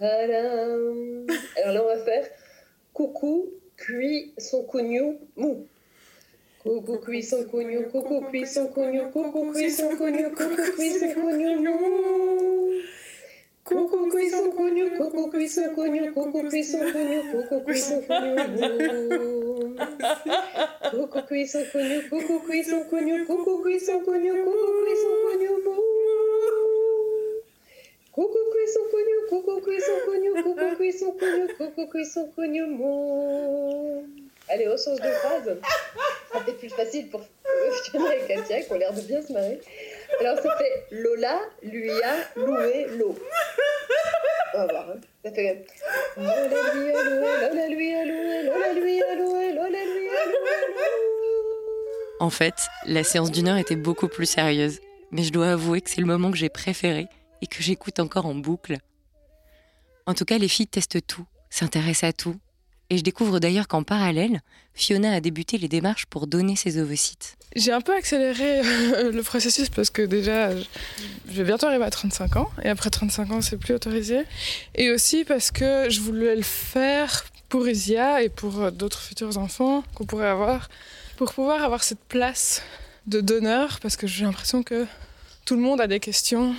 Alors 0.00 1.72
là, 1.72 1.82
on 1.82 1.86
va 1.86 2.04
faire 2.04 2.26
coucou, 2.92 3.46
cuit 3.78 4.34
son 4.36 4.64
cognou, 4.64 5.18
mou. 5.34 5.66
Coucou, 6.62 6.98
cuit 6.98 7.22
son 7.22 7.44
cognou, 7.44 7.84
coucou, 7.84 8.20
cuit 8.30 8.46
son 8.46 8.66
cognou, 8.66 9.10
coucou, 9.12 9.52
cuit 9.52 9.70
son 9.70 9.96
cognou, 9.96 10.30
coucou, 10.30 10.56
cuit 10.76 10.90
son 10.98 11.14
cognou, 11.14 11.62
mou. 11.62 12.72
Coucou, 13.62 14.08
cuit 14.10 14.30
son 14.30 14.50
cognou, 14.50 14.90
coucou, 14.96 15.30
cuit 15.30 15.48
son 15.48 15.74
cognou, 15.74 16.12
coucou, 16.12 16.48
cuit 16.48 16.64
son 16.64 16.80
cognou, 16.92 17.22
coucou, 17.30 17.60
cuit 17.64 17.78
son 17.78 18.02
cognou, 18.02 18.36
mou. 18.58 19.76
Coucou, 20.90 21.22
cuit 21.28 21.46
son 21.46 21.64
cognou, 21.72 22.02
coucou, 22.10 22.40
cuit 22.40 22.64
son 22.64 22.84
cognou, 22.90 23.24
coucou, 23.24 23.62
cuit 23.62 23.78
son 23.80 24.00
cognou, 24.00 24.44
coucou, 24.44 24.84
cuit 24.84 24.96
son 24.96 25.14
cognou, 25.24 25.64
mou. 25.64 25.88
Coucou 28.18 28.50
cuisson 28.50 28.80
cognou, 28.90 29.28
coucou 29.28 29.60
cuisson 29.60 29.92
cognou, 30.04 30.42
coucou 30.42 30.76
cuisson 30.76 31.12
cognou, 31.12 31.48
coucou 31.56 31.86
cuisson 31.86 32.32
cognou, 32.34 32.66
mon. 32.66 34.27
Allez, 34.50 34.66
au 34.66 34.76
sens 34.76 34.98
de 35.00 35.10
phrase. 35.10 35.56
Être 36.34 36.58
plus 36.58 36.70
facile 36.70 37.08
pour 37.08 37.22
Fiona 37.84 38.14
et 38.14 38.26
Katia 38.26 38.62
qui 38.62 38.72
ont 38.72 38.76
l'air 38.76 38.92
de 38.92 39.00
bien 39.02 39.20
se 39.22 39.32
marrer. 39.32 39.60
Alors, 40.20 40.38
ça 40.38 40.56
fait 40.56 40.86
Lola 40.90 41.40
lui 41.62 41.90
a 41.90 42.14
loué 42.36 42.86
l'eau. 42.96 43.18
On 44.54 44.58
va 44.58 44.66
voir. 44.66 44.90
Hein. 44.90 45.00
Ça 45.24 45.32
fait 45.32 45.66
Lola 46.16 46.74
lui 46.74 46.92
a 46.92 47.04
loué, 47.04 47.32
Lola 47.40 47.66
lui 47.68 47.94
a 47.94 48.04
loué, 48.04 48.42
Lola 48.42 48.72
lui 48.72 49.02
a 49.02 49.14
loué, 49.14 49.52
Lola 49.52 49.68
lui 49.68 50.08
a 50.08 50.26
loué. 50.26 50.78
En 52.20 52.30
fait, 52.30 52.54
la 52.84 53.04
séance 53.04 53.30
d'une 53.30 53.48
heure 53.48 53.58
était 53.58 53.76
beaucoup 53.76 54.08
plus 54.08 54.26
sérieuse. 54.26 54.80
Mais 55.10 55.22
je 55.22 55.32
dois 55.32 55.52
avouer 55.52 55.80
que 55.80 55.90
c'est 55.90 56.00
le 56.00 56.06
moment 56.06 56.30
que 56.30 56.36
j'ai 56.36 56.50
préféré 56.50 57.08
et 57.40 57.46
que 57.46 57.62
j'écoute 57.62 57.98
encore 57.98 58.26
en 58.26 58.34
boucle. 58.34 58.76
En 60.06 60.14
tout 60.14 60.24
cas, 60.24 60.38
les 60.38 60.48
filles 60.48 60.66
testent 60.66 61.06
tout, 61.06 61.26
s'intéressent 61.50 62.10
à 62.10 62.12
tout. 62.12 62.36
Et 62.90 62.98
je 62.98 63.02
découvre 63.02 63.38
d'ailleurs 63.38 63.68
qu'en 63.68 63.82
parallèle, 63.82 64.40
Fiona 64.74 65.12
a 65.12 65.20
débuté 65.20 65.58
les 65.58 65.68
démarches 65.68 66.06
pour 66.06 66.26
donner 66.26 66.56
ses 66.56 66.78
ovocytes. 66.80 67.36
J'ai 67.54 67.72
un 67.72 67.80
peu 67.80 67.94
accéléré 67.94 68.60
euh, 68.60 69.12
le 69.12 69.22
processus 69.22 69.68
parce 69.68 69.90
que 69.90 70.02
déjà, 70.02 70.56
je 70.56 70.64
vais 71.26 71.44
bientôt 71.44 71.66
arriver 71.66 71.84
à 71.84 71.90
35 71.90 72.36
ans. 72.36 72.50
Et 72.62 72.68
après 72.68 72.90
35 72.90 73.30
ans, 73.30 73.40
c'est 73.40 73.56
plus 73.56 73.74
autorisé. 73.74 74.22
Et 74.74 74.90
aussi 74.90 75.24
parce 75.24 75.50
que 75.50 75.90
je 75.90 76.00
voulais 76.00 76.36
le 76.36 76.42
faire 76.42 77.24
pour 77.48 77.68
Isia 77.68 78.22
et 78.22 78.28
pour 78.28 78.60
euh, 78.60 78.70
d'autres 78.70 79.00
futurs 79.00 79.36
enfants 79.38 79.82
qu'on 79.94 80.06
pourrait 80.06 80.28
avoir, 80.28 80.68
pour 81.16 81.32
pouvoir 81.32 81.62
avoir 81.62 81.82
cette 81.82 82.04
place 82.08 82.62
de 83.06 83.20
donneur, 83.20 83.80
parce 83.80 83.96
que 83.96 84.06
j'ai 84.06 84.24
l'impression 84.24 84.62
que 84.62 84.86
tout 85.44 85.54
le 85.54 85.62
monde 85.62 85.80
a 85.80 85.86
des 85.86 86.00
questions 86.00 86.54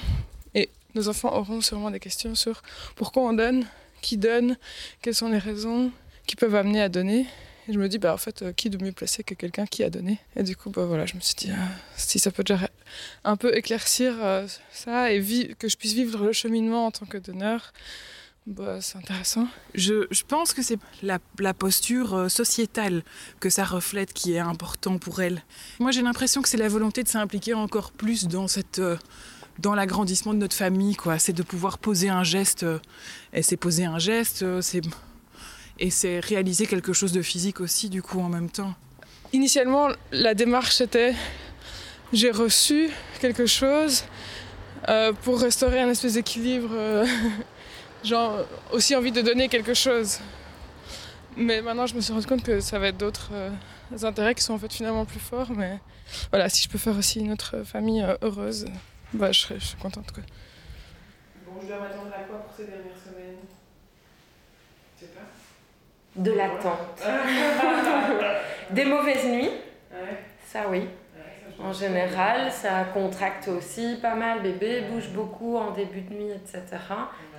nos 0.96 1.08
enfants 1.08 1.36
auront 1.36 1.62
sûrement 1.62 1.92
des 1.92 2.00
questions 2.00 2.36
sur 2.36 2.62
pourquoi 2.96 3.24
on 3.24 3.34
donne, 3.34 3.66
qui 4.02 4.18
donne, 4.18 4.58
quelles 5.02 5.16
sont 5.16 5.30
les 5.30 5.38
raisons 5.38 5.92
qui 6.30 6.36
peuvent 6.36 6.54
amener 6.54 6.80
à 6.80 6.90
donner. 6.90 7.26
Et 7.68 7.74
je 7.74 7.80
me 7.80 7.90
dis, 7.90 7.98
bah, 7.98 8.14
en 8.14 8.18
fait, 8.18 8.44
euh, 8.44 8.54
qui 8.54 8.70
de 8.70 8.84
mieux 8.84 8.92
placé 8.92 9.24
que 9.24 9.34
quelqu'un 9.34 9.66
qui 9.66 9.84
a 9.84 9.90
donné? 9.90 10.20
Et 10.36 10.44
du 10.44 10.56
coup, 10.56 10.70
bah, 10.70 10.86
voilà, 10.86 11.08
je 11.08 11.16
me 11.16 11.22
suis 11.22 11.34
dit, 11.34 11.50
ah, 11.52 11.68
si 11.98 12.20
ça 12.20 12.30
peut 12.30 12.44
déjà 12.44 12.70
un 13.24 13.36
peu 13.36 13.58
éclaircir 13.58 14.14
euh, 14.22 14.46
ça 14.72 15.12
et 15.12 15.24
que 15.58 15.68
je 15.68 15.76
puisse 15.76 15.94
vivre 15.94 16.24
le 16.26 16.32
cheminement 16.32 16.86
en 16.86 16.92
tant 16.92 17.08
que 17.08 17.18
donneur, 17.18 17.74
bah, 18.46 18.78
c'est 18.80 19.00
intéressant. 19.00 19.48
Je, 19.74 20.06
je 20.12 20.22
pense 20.22 20.54
que 20.54 20.62
c'est 20.62 20.78
la, 21.02 21.20
posture 21.56 22.14
euh, 22.14 22.30
sociétale 22.30 23.02
que 23.40 23.50
ça 23.50 23.64
reflète 23.64 24.14
qui 24.14 24.34
est 24.34 24.40
important 24.40 25.00
pour 25.00 25.24
elle. 25.24 25.42
Moi, 25.80 25.90
j'ai 25.90 26.04
l'impression 26.04 26.44
que 26.44 26.50
c'est 26.50 26.58
la 26.58 26.70
volonté 26.70 27.02
de 27.02 27.08
s'impliquer 27.08 27.56
encore 27.56 27.92
plus 27.92 28.28
dans 28.28 28.48
cette, 28.48 28.80
dans 29.58 29.74
l'agrandissement 29.74 30.36
de 30.36 30.40
notre 30.40 30.56
famille, 30.56 30.96
quoi. 30.96 31.18
C'est 31.18 31.34
de 31.34 31.44
pouvoir 31.44 31.80
poser 31.80 32.10
un 32.10 32.24
geste. 32.24 32.68
et 33.34 33.42
c'est 33.42 33.58
poser 33.58 33.86
un 33.86 33.98
geste, 33.98 34.62
c'est 34.62 34.82
et 35.80 35.90
c'est 35.90 36.20
réaliser 36.20 36.66
quelque 36.68 36.94
chose 36.94 37.12
de 37.12 37.22
physique 37.22 37.62
aussi, 37.62 37.90
du 37.90 38.02
coup, 38.02 38.20
en 38.20 38.30
même 38.30 38.50
temps. 38.50 38.74
Initialement, 39.34 39.90
la 40.12 40.34
démarche 40.34 40.82
était 40.82 41.14
j'ai 42.12 42.32
reçu 42.32 42.90
quelque 43.22 43.46
chose 43.46 44.04
euh, 44.88 45.14
pour 45.14 45.40
restaurer 45.40 45.80
un 45.82 45.90
espèce 45.90 46.14
d'équilibre, 46.14 46.70
euh, 46.72 47.06
genre 48.04 48.46
aussi 48.72 48.96
envie 48.96 49.12
de 49.12 49.22
donner 49.22 49.48
quelque 49.48 49.74
chose. 49.74 50.20
Mais 51.38 51.62
maintenant, 51.62 51.86
je 51.86 51.96
me 51.96 52.02
suis 52.02 52.12
rendu 52.12 52.26
compte 52.26 52.44
que 52.44 52.60
ça 52.60 52.80
va 52.80 52.88
être 52.88 52.98
d'autres 52.98 53.30
euh, 53.32 53.50
intérêts 54.04 54.36
qui 54.36 54.44
sont 54.44 54.54
en 54.54 54.60
fait 54.60 54.74
finalement 54.74 55.06
plus 55.06 55.20
forts. 55.20 55.52
Mais 55.52 55.80
voilà, 56.32 56.50
si 56.50 56.64
je 56.64 56.70
peux 56.70 56.78
faire 56.78 56.98
aussi 56.98 57.20
une 57.20 57.32
autre 57.32 57.64
famille 57.64 58.02
euh, 58.04 58.18
heureuse, 58.22 58.66
bah, 59.14 59.32
je, 59.32 59.42
serais, 59.42 59.60
je 59.60 59.66
suis 59.66 59.78
contente. 59.78 60.12
Quoi. 60.12 60.24
Bon, 61.46 61.62
je 61.62 61.68
dois 61.68 61.80
m'attendre 61.80 62.12
à 62.14 62.24
quoi 62.24 62.40
pour 62.40 62.56
ces 62.56 62.66
dernières 62.66 62.98
semaines? 62.98 63.38
Je 64.96 65.06
sais 65.06 65.12
pas. 65.12 65.22
De 66.20 66.32
l'attente. 66.32 67.04
Des 68.72 68.86
mauvaises 68.86 69.26
nuits, 69.26 69.50
ça 70.46 70.68
oui. 70.70 70.88
En 71.62 71.74
général, 71.74 72.52
ça 72.52 72.86
contracte 72.94 73.48
aussi 73.48 73.98
pas 74.02 74.16
mal. 74.16 74.42
Bébé 74.42 74.84
bouge 74.90 75.10
beaucoup 75.10 75.58
en 75.58 75.72
début 75.72 76.02
de 76.02 76.14
nuit, 76.14 76.32
etc. 76.32 76.64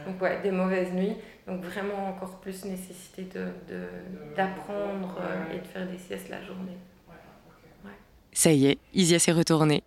Donc 0.06 0.20
ouais, 0.20 0.40
des 0.42 0.50
mauvaises 0.50 0.92
nuits. 0.92 1.16
Donc 1.46 1.62
vraiment 1.62 2.08
encore 2.08 2.38
plus 2.40 2.64
nécessité 2.64 3.22
d'apprendre 3.22 3.54
de, 3.68 4.36
d'apprendre 4.36 5.18
euh, 5.20 5.54
et 5.54 5.58
de 5.58 5.66
faire 5.66 5.86
des 5.86 5.98
siestes 5.98 6.28
la 6.28 6.42
journée. 6.42 6.76
Ça 8.32 8.52
y 8.52 8.66
est, 8.66 8.78
Isia 8.94 9.18
s'est 9.18 9.32
retournée. 9.32 9.82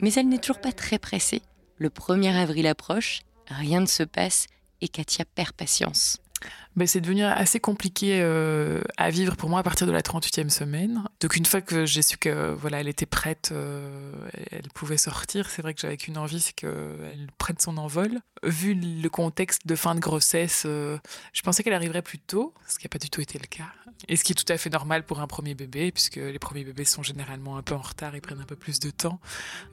Mais 0.00 0.12
elle 0.14 0.28
n'est 0.28 0.38
toujours 0.38 0.60
pas 0.60 0.72
très 0.72 0.98
pressée. 0.98 1.42
Le 1.78 1.88
1er 1.88 2.34
avril 2.34 2.66
approche, 2.66 3.20
rien 3.48 3.80
ne 3.80 3.86
se 3.86 4.02
passe 4.02 4.46
et 4.80 4.88
Katia 4.88 5.24
perd 5.34 5.52
patience. 5.52 6.18
Ben, 6.76 6.86
c'est 6.86 7.00
devenu 7.00 7.24
assez 7.24 7.58
compliqué 7.58 8.20
euh, 8.22 8.80
à 8.96 9.10
vivre 9.10 9.36
pour 9.36 9.48
moi 9.48 9.60
à 9.60 9.62
partir 9.62 9.86
de 9.86 9.92
la 9.92 10.00
38e 10.00 10.48
semaine. 10.48 11.02
Donc 11.20 11.34
une 11.34 11.44
fois 11.44 11.60
que 11.60 11.86
j'ai 11.86 12.02
su 12.02 12.16
que 12.16 12.52
voilà, 12.52 12.80
elle 12.80 12.88
était 12.88 13.06
prête, 13.06 13.50
euh, 13.52 14.12
elle 14.52 14.68
pouvait 14.74 14.96
sortir, 14.96 15.50
c'est 15.50 15.62
vrai 15.62 15.74
que 15.74 15.80
j'avais 15.80 15.96
qu'une 15.96 16.16
envie, 16.16 16.40
c'est 16.40 16.52
qu'elle 16.52 17.28
prenne 17.38 17.58
son 17.58 17.76
envol. 17.78 18.20
Vu 18.44 18.74
le 18.74 19.08
contexte 19.08 19.66
de 19.66 19.74
fin 19.74 19.96
de 19.96 20.00
grossesse, 20.00 20.62
euh, 20.66 20.98
je 21.32 21.42
pensais 21.42 21.64
qu'elle 21.64 21.74
arriverait 21.74 22.02
plus 22.02 22.20
tôt, 22.20 22.54
ce 22.68 22.78
qui 22.78 22.86
n'a 22.86 22.90
pas 22.90 22.98
du 22.98 23.10
tout 23.10 23.20
été 23.20 23.38
le 23.38 23.46
cas. 23.46 23.66
Et 24.06 24.14
ce 24.14 24.22
qui 24.22 24.32
est 24.32 24.36
tout 24.36 24.52
à 24.52 24.56
fait 24.56 24.70
normal 24.70 25.04
pour 25.04 25.20
un 25.20 25.26
premier 25.26 25.54
bébé, 25.54 25.90
puisque 25.90 26.16
les 26.16 26.38
premiers 26.38 26.62
bébés 26.62 26.84
sont 26.84 27.02
généralement 27.02 27.56
un 27.56 27.62
peu 27.62 27.74
en 27.74 27.82
retard, 27.82 28.14
ils 28.14 28.20
prennent 28.20 28.40
un 28.40 28.44
peu 28.44 28.54
plus 28.54 28.78
de 28.78 28.90
temps. 28.90 29.18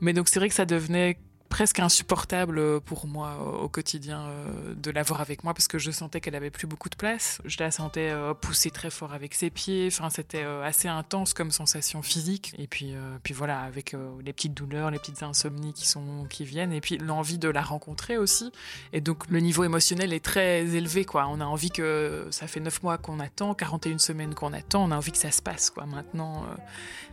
Mais 0.02 0.14
donc 0.14 0.28
c'est 0.28 0.40
vrai 0.40 0.50
que 0.50 0.56
ça 0.56 0.66
devenait 0.66 1.20
presque 1.50 1.80
insupportable 1.80 2.82
pour 2.82 3.08
moi 3.08 3.38
au 3.62 3.70
quotidien 3.70 4.22
euh, 4.26 4.74
de 4.76 4.92
l'avoir 4.92 5.22
avec 5.22 5.44
moi 5.44 5.54
parce 5.54 5.68
que 5.68 5.78
je 5.78 5.92
sentais 5.92 6.20
qu'elle 6.20 6.36
avait 6.36 6.50
plus 6.50 6.68
beaucoup 6.68 6.90
de 6.90 6.96
place. 6.96 7.42
Je 7.46 7.58
la 7.60 7.72
sentais 7.72 8.10
euh, 8.10 8.34
pousser 8.34 8.72
très 8.72 8.90
fort 8.90 9.14
avec 9.14 9.34
ses 9.34 9.50
pieds. 9.50 9.88
Enfin, 9.88 10.10
c'était 10.10 10.44
euh, 10.44 10.64
assez 10.64 10.88
intense 10.88 11.34
comme 11.34 11.52
sensation 11.52 12.02
physique. 12.02 12.54
Et 12.58 12.68
puis, 12.68 12.96
euh, 12.96 13.18
puis 13.24 13.34
voilà, 13.34 13.62
avec 13.62 13.94
euh, 13.94 14.12
les 14.24 14.34
petites 14.34 14.54
douleurs, 14.54 14.92
les 14.92 15.00
petites 15.00 15.24
insomnies 15.24 15.74
qui 15.74 15.88
sont 15.88 16.26
qui 16.30 16.46
viennent, 16.46 16.74
et 16.74 16.82
puis 16.82 16.98
l'envie 16.98 17.38
de 17.38 17.50
la 17.50 17.62
rencontrer 17.62 18.18
aussi. 18.18 18.52
Et 18.94 19.02
donc 19.02 19.30
le 19.30 19.40
niveau 19.40 19.64
émotionnel 19.64 20.14
est 20.14 20.24
très 20.24 20.66
élevé, 20.76 21.06
quoi. 21.06 21.28
On 21.28 21.40
a 21.42 21.46
envie 21.46 21.72
que 21.72 22.28
ça 22.32 22.48
fait 22.48 22.60
9 22.60 22.84
mois 22.84 22.98
qu'on 22.98 23.20
attend, 23.20 23.54
41 23.54 23.98
semaines 23.98 24.36
qu'on 24.36 24.54
attend. 24.54 24.84
On 24.84 24.92
a 24.92 24.98
envie 24.98 25.12
que 25.12 25.18
ça 25.18 25.32
se 25.32 25.42
passe, 25.42 25.70
quoi. 25.70 25.86
Maintenant, 25.86 26.44
euh, 26.44 26.56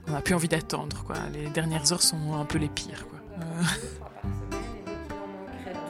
on 0.08 0.12
n'a 0.12 0.20
plus 0.20 0.34
envie 0.34 0.48
d'attendre, 0.48 1.04
quoi. 1.04 1.16
Les 1.32 1.48
dernières 1.50 1.92
heures 1.92 2.02
sont 2.02 2.34
un 2.34 2.44
peu 2.44 2.58
les 2.58 2.68
pires. 2.68 3.06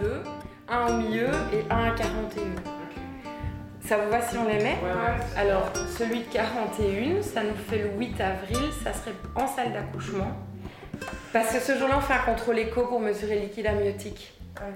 Deux, 0.01 0.23
un 0.69 0.87
au 0.89 0.97
milieu 0.99 1.29
et 1.53 1.65
un 1.71 1.85
à 1.85 1.91
41. 1.91 2.43
Ça 3.85 3.99
vous 3.99 4.11
va 4.11 4.23
si 4.23 4.37
on 4.39 4.47
les 4.49 4.63
met 4.63 4.79
Alors, 5.37 5.71
celui 5.99 6.21
de 6.21 6.25
41, 6.33 7.23
ça 7.23 7.43
nous 7.43 7.55
fait 7.69 7.79
le 7.79 7.99
8 7.99 8.21
avril, 8.21 8.59
ça 8.83 8.93
serait 8.93 9.15
en 9.37 9.47
salle 9.47 9.73
d'accouchement. 9.73 10.33
Parce 11.33 11.53
que 11.53 11.61
ce 11.61 11.79
jour-là, 11.79 11.97
on 11.99 12.01
fait 12.01 12.15
un 12.15 12.19
contrôle 12.35 12.59
écho 12.59 12.87
pour 12.87 13.01
mesurer 13.01 13.37
le 13.37 13.43
liquide 13.43 13.67
amniotique. 13.67 14.33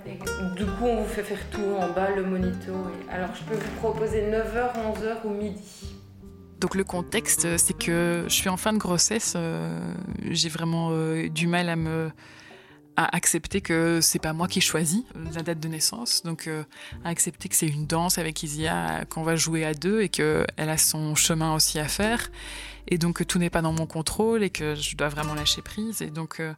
Et 0.07 0.19
du 0.57 0.65
coup, 0.65 0.85
on 0.87 1.03
vous 1.03 1.09
fait 1.09 1.23
faire 1.23 1.39
tout 1.51 1.63
en 1.81 1.89
bas, 1.93 2.09
le 2.15 2.25
monito. 2.25 2.73
et- 2.73 3.15
Alors, 3.15 3.29
je 3.35 3.43
peux 3.45 3.55
vous 3.55 3.71
proposer 3.81 4.23
9h, 4.23 4.73
11h 4.77 5.25
ou 5.25 5.31
midi. 5.31 5.95
Donc 6.61 6.75
le 6.75 6.85
contexte, 6.85 7.57
c'est 7.59 7.77
que 7.77 8.25
je 8.27 8.33
suis 8.35 8.49
en 8.49 8.57
fin 8.57 8.73
de 8.73 8.79
grossesse. 8.79 9.35
euh, 9.37 9.79
J'ai 10.31 10.49
vraiment 10.49 10.89
euh, 10.91 11.29
du 11.29 11.47
mal 11.47 11.69
à 11.69 11.77
me 11.77 12.11
à 12.97 13.15
accepter 13.15 13.61
que 13.61 14.01
c'est 14.01 14.19
pas 14.19 14.33
moi 14.33 14.49
qui 14.49 14.61
choisis 14.61 15.03
la 15.35 15.43
date 15.43 15.61
de 15.61 15.69
naissance, 15.69 16.23
donc 16.23 16.47
euh, 16.47 16.65
à 17.05 17.11
accepter 17.11 17.49
que 17.49 17.55
c'est 17.55 17.67
une 17.67 17.87
danse 17.87 18.19
avec 18.19 18.43
Isia 18.43 19.05
qu'on 19.09 19.23
va 19.23 19.37
jouer 19.37 19.65
à 19.65 19.75
deux 19.75 20.03
et 20.03 20.09
que 20.09 20.47
elle 20.57 20.71
a 20.71 20.79
son 20.79 21.15
chemin 21.15 21.55
aussi 21.55 21.79
à 21.79 21.89
faire 21.89 22.31
et 22.89 22.99
donc 22.99 23.17
que 23.17 23.25
tout 23.25 23.39
n'est 23.39 23.51
pas 23.51 23.63
dans 23.63 23.73
mon 23.73 23.87
contrôle 23.87 24.43
et 24.43 24.51
que 24.51 24.75
je 24.75 24.97
dois 24.97 25.09
vraiment 25.09 25.35
lâcher 25.35 25.61
prise 25.61 26.03
et 26.03 26.11
donc 26.11 26.41
euh, 26.41 26.55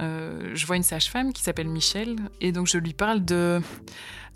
euh, 0.00 0.50
je 0.54 0.66
vois 0.66 0.76
une 0.76 0.82
sage-femme 0.82 1.32
qui 1.32 1.42
s'appelle 1.42 1.68
Michel 1.68 2.16
et 2.40 2.52
donc 2.52 2.66
je 2.66 2.78
lui 2.78 2.94
parle 2.94 3.24
de 3.24 3.60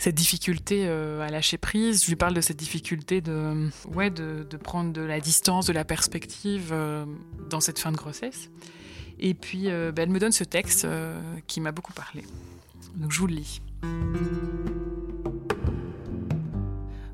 cette 0.02 0.14
difficulté 0.16 0.84
euh, 0.87 1.20
à 1.20 1.28
lâcher 1.28 1.58
prise. 1.58 2.02
Je 2.02 2.08
lui 2.08 2.16
parle 2.16 2.34
de 2.34 2.40
cette 2.40 2.56
difficulté 2.56 3.20
de, 3.20 3.68
ouais, 3.94 4.11
de, 4.11 4.44
prendre 4.56 4.92
de 4.92 5.00
la 5.00 5.20
distance, 5.20 5.66
de 5.66 5.72
la 5.72 5.84
perspective 5.84 6.70
euh, 6.72 7.04
dans 7.50 7.61
cette 7.61 7.78
fin 7.78 7.92
de 7.92 7.96
grossesse. 7.96 8.50
Et 9.19 9.35
puis, 9.35 9.71
euh, 9.71 9.92
bah, 9.92 10.02
elle 10.02 10.11
me 10.11 10.19
donne 10.19 10.33
ce 10.33 10.45
texte 10.45 10.85
euh, 10.85 11.21
qui 11.47 11.61
m'a 11.61 11.73
beaucoup 11.73 11.92
parlé. 11.92 12.25
Donc, 12.97 13.12
je 13.12 13.19
vous 13.21 13.26
le 13.26 13.35
lis. 13.35 13.61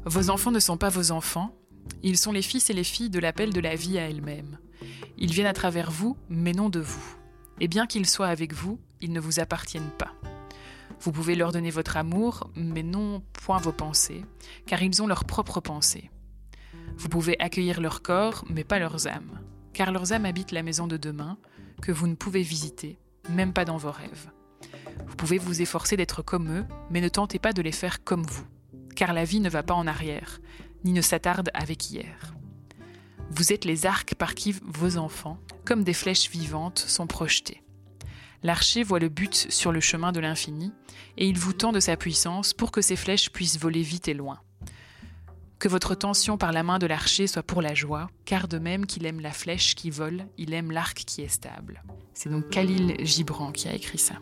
Vos 0.04 0.30
enfants 0.30 0.50
ne 0.50 0.60
sont 0.60 0.76
pas 0.76 0.88
vos 0.88 1.10
enfants. 1.10 1.54
Ils 2.02 2.16
sont 2.16 2.32
les 2.32 2.42
fils 2.42 2.70
et 2.70 2.74
les 2.74 2.84
filles 2.84 3.10
de 3.10 3.18
l'appel 3.18 3.52
de 3.52 3.60
la 3.60 3.74
vie 3.74 3.98
à 3.98 4.08
elle-même. 4.08 4.58
Ils 5.18 5.32
viennent 5.32 5.46
à 5.46 5.52
travers 5.52 5.90
vous, 5.90 6.16
mais 6.28 6.52
non 6.52 6.68
de 6.68 6.80
vous. 6.80 7.16
Et 7.60 7.68
bien 7.68 7.86
qu'ils 7.86 8.06
soient 8.06 8.28
avec 8.28 8.52
vous, 8.52 8.78
ils 9.00 9.12
ne 9.12 9.20
vous 9.20 9.40
appartiennent 9.40 9.90
pas. 9.98 10.14
Vous 11.00 11.12
pouvez 11.12 11.34
leur 11.34 11.52
donner 11.52 11.70
votre 11.70 11.96
amour, 11.96 12.50
mais 12.56 12.82
non 12.82 13.22
point 13.32 13.58
vos 13.58 13.72
pensées, 13.72 14.24
car 14.66 14.82
ils 14.82 15.02
ont 15.02 15.06
leurs 15.06 15.24
propres 15.24 15.60
pensées. 15.60 16.10
Vous 16.96 17.08
pouvez 17.08 17.38
accueillir 17.40 17.80
leur 17.80 18.02
corps, 18.02 18.44
mais 18.50 18.64
pas 18.64 18.78
leurs 18.78 19.06
âmes, 19.06 19.40
car 19.78 19.92
leurs 19.92 20.12
âmes 20.12 20.24
habitent 20.24 20.50
la 20.50 20.64
maison 20.64 20.88
de 20.88 20.96
demain, 20.96 21.38
que 21.80 21.92
vous 21.92 22.08
ne 22.08 22.16
pouvez 22.16 22.42
visiter, 22.42 22.98
même 23.28 23.52
pas 23.52 23.64
dans 23.64 23.76
vos 23.76 23.92
rêves. 23.92 24.32
Vous 25.06 25.14
pouvez 25.14 25.38
vous 25.38 25.62
efforcer 25.62 25.96
d'être 25.96 26.20
comme 26.20 26.50
eux, 26.50 26.64
mais 26.90 27.00
ne 27.00 27.08
tentez 27.08 27.38
pas 27.38 27.52
de 27.52 27.62
les 27.62 27.70
faire 27.70 28.02
comme 28.02 28.24
vous, 28.24 28.44
car 28.96 29.12
la 29.12 29.22
vie 29.22 29.38
ne 29.38 29.48
va 29.48 29.62
pas 29.62 29.74
en 29.74 29.86
arrière, 29.86 30.40
ni 30.82 30.92
ne 30.92 31.00
s'attarde 31.00 31.50
avec 31.54 31.92
hier. 31.92 32.34
Vous 33.30 33.52
êtes 33.52 33.64
les 33.64 33.86
arcs 33.86 34.16
par 34.16 34.34
qui 34.34 34.56
vos 34.66 34.96
enfants, 34.96 35.38
comme 35.64 35.84
des 35.84 35.94
flèches 35.94 36.28
vivantes, 36.28 36.80
sont 36.80 37.06
projetés. 37.06 37.62
L'archer 38.42 38.82
voit 38.82 38.98
le 38.98 39.08
but 39.08 39.46
sur 39.48 39.70
le 39.70 39.78
chemin 39.78 40.10
de 40.10 40.18
l'infini, 40.18 40.72
et 41.18 41.28
il 41.28 41.38
vous 41.38 41.52
tend 41.52 41.70
de 41.70 41.78
sa 41.78 41.96
puissance 41.96 42.52
pour 42.52 42.72
que 42.72 42.82
ces 42.82 42.96
flèches 42.96 43.30
puissent 43.30 43.60
voler 43.60 43.82
vite 43.82 44.08
et 44.08 44.14
loin. 44.14 44.40
Que 45.58 45.66
votre 45.66 45.96
tension 45.96 46.38
par 46.38 46.52
la 46.52 46.62
main 46.62 46.78
de 46.78 46.86
l'archer 46.86 47.26
soit 47.26 47.42
pour 47.42 47.62
la 47.62 47.74
joie, 47.74 48.08
car 48.24 48.46
de 48.46 48.58
même 48.58 48.86
qu'il 48.86 49.04
aime 49.06 49.20
la 49.20 49.32
flèche 49.32 49.74
qui 49.74 49.90
vole, 49.90 50.26
il 50.36 50.54
aime 50.54 50.70
l'arc 50.70 50.96
qui 51.04 51.22
est 51.22 51.28
stable. 51.28 51.82
C'est 52.14 52.28
donc 52.28 52.48
Khalil 52.48 52.94
Gibran 53.04 53.50
qui 53.50 53.66
a 53.66 53.74
écrit 53.74 53.98
ça. 53.98 54.14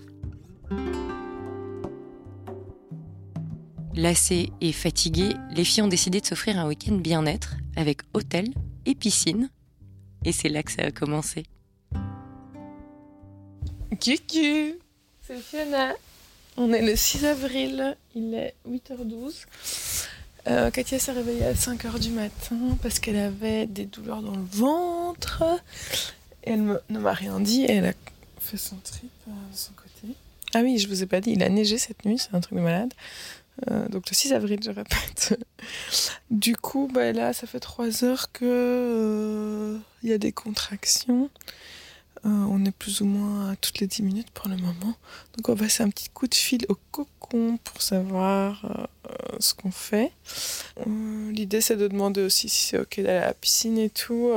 Lassées 3.95 4.51
et 4.63 4.73
fatiguées, 4.73 5.35
les 5.51 5.65
filles 5.65 5.83
ont 5.83 5.89
décidé 5.89 6.23
de 6.23 6.27
s'offrir 6.27 6.59
un 6.59 6.67
week-end 6.67 6.95
bien-être 6.95 7.57
avec 7.77 8.01
hôtel 8.15 8.49
et 8.87 8.95
piscine. 8.95 9.51
Et 10.25 10.33
c'est 10.33 10.49
là 10.49 10.63
que 10.63 10.73
ça 10.73 10.83
a 10.85 10.91
commencé. 10.91 11.45
Cucu 14.01 14.79
C'est 15.21 15.39
Fiona. 15.39 15.93
On 16.57 16.73
est 16.73 16.83
le 16.83 16.97
6 16.97 17.27
avril, 17.27 17.97
il 18.15 18.33
est 18.33 18.55
8h12. 18.67 19.45
Euh, 20.49 20.71
Katia 20.71 20.99
s'est 20.99 21.13
réveillée 21.13 21.45
à 21.45 21.55
5h 21.55 21.99
du 21.99 22.11
matin 22.11 22.57
parce 22.83 22.99
qu'elle 22.99 23.17
avait 23.17 23.67
des 23.67 23.85
douleurs 23.85 24.23
dans 24.23 24.37
le 24.37 24.45
ventre. 24.45 25.45
Elle 26.43 26.79
ne 26.89 26.99
m'a 26.99 27.13
rien 27.13 27.41
dit 27.41 27.65
et 27.65 27.73
elle 27.73 27.87
a 27.87 27.93
fait 28.39 28.57
son 28.57 28.77
trip 28.77 29.11
euh, 29.29 29.31
de 29.31 29.57
son 29.57 29.73
côté. 29.73 30.15
Ah 30.55 30.61
oui, 30.63 30.79
je 30.79 30.89
vous 30.89 31.03
ai 31.03 31.07
pas 31.07 31.21
dit, 31.21 31.33
il 31.33 31.43
a 31.43 31.49
neigé 31.49 31.79
cette 31.79 32.05
nuit, 32.05 32.19
c'est 32.19 32.35
un 32.35 32.41
truc 32.41 32.59
de 32.59 32.63
malade. 32.63 32.93
Euh, 33.71 33.89
donc 33.89 34.09
le 34.11 34.15
6 34.15 34.33
avril, 34.33 34.61
je 34.63 34.71
répète. 34.71 35.39
du 36.31 36.57
coup, 36.57 36.89
bah, 36.93 37.13
là, 37.13 37.33
ça 37.33 37.47
fait 37.47 37.61
trois 37.61 38.05
heures 38.05 38.31
que 38.33 38.45
euh, 38.45 39.79
il 40.03 40.11
y 40.11 40.13
a 40.13 40.19
des 40.19 40.33
contractions. 40.33 41.31
Euh, 42.25 42.29
on 42.29 42.65
est 42.65 42.73
plus 42.73 43.01
ou 43.01 43.07
moins 43.07 43.51
à 43.53 43.57
toutes 43.57 43.79
les 43.81 43.87
10 43.87 44.03
minutes 44.03 44.31
pour 44.31 44.49
le 44.49 44.57
moment. 44.57 44.95
Donc 45.37 45.49
on 45.49 45.55
va 45.55 45.65
passer 45.65 45.83
un 45.83 45.91
petit 45.91 46.09
coup 46.09 46.27
de 46.27 46.35
fil 46.35 46.67
au 46.69 46.77
cocon 46.91 47.59
pour 47.63 47.83
savoir 47.83 48.89
ce 49.41 49.55
qu'on 49.55 49.71
fait. 49.71 50.13
L'idée 50.87 51.61
c'est 51.61 51.77
de 51.77 51.89
demander 51.89 52.23
aussi 52.23 52.49
si 52.49 52.67
c'est 52.67 52.79
ok 52.79 52.97
d'aller 53.01 53.19
à 53.19 53.27
la 53.27 53.35
piscine 53.35 53.79
et 53.79 53.91
tout, 53.91 54.33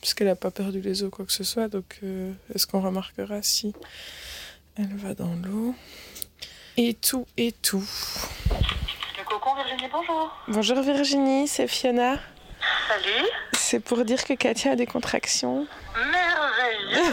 puisqu'elle 0.00 0.28
n'a 0.28 0.36
pas 0.36 0.50
perdu 0.50 0.80
les 0.80 1.02
os 1.02 1.10
quoi 1.10 1.24
que 1.24 1.32
ce 1.32 1.44
soit. 1.44 1.68
Donc 1.68 2.00
est-ce 2.54 2.66
qu'on 2.66 2.80
remarquera 2.80 3.42
si 3.42 3.72
elle 4.76 4.94
va 4.96 5.14
dans 5.14 5.34
l'eau? 5.44 5.74
Et 6.76 6.94
tout, 6.94 7.26
et 7.36 7.52
tout. 7.52 7.84
Le 9.18 9.24
cocon, 9.24 9.54
Virginie, 9.54 9.90
bonjour. 9.92 10.34
Bonjour 10.48 10.80
Virginie, 10.80 11.46
c'est 11.46 11.68
Fiona. 11.68 12.18
Salut. 12.88 13.28
C'est 13.52 13.80
pour 13.80 14.04
dire 14.04 14.24
que 14.24 14.32
Katia 14.34 14.72
a 14.72 14.76
des 14.76 14.86
contractions. 14.86 15.66
Merveilleux. 15.94 17.12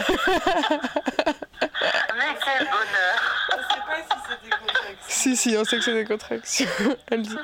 Mais 2.16 2.32
quel 2.44 2.66
bonheur. 2.66 3.18
On 3.52 3.56
sait 3.56 3.80
pas 3.86 4.00
si 4.02 4.16
c'est 4.28 4.42
des 4.44 4.50
contractions. 4.50 5.09
Si, 5.20 5.36
si, 5.36 5.56
on 5.58 5.64
sait 5.64 5.76
que 5.76 5.84
c'est 5.84 5.92
des 5.94 6.04
contractions. 6.06 6.66
Elle 7.10 7.22
dit. 7.22 7.36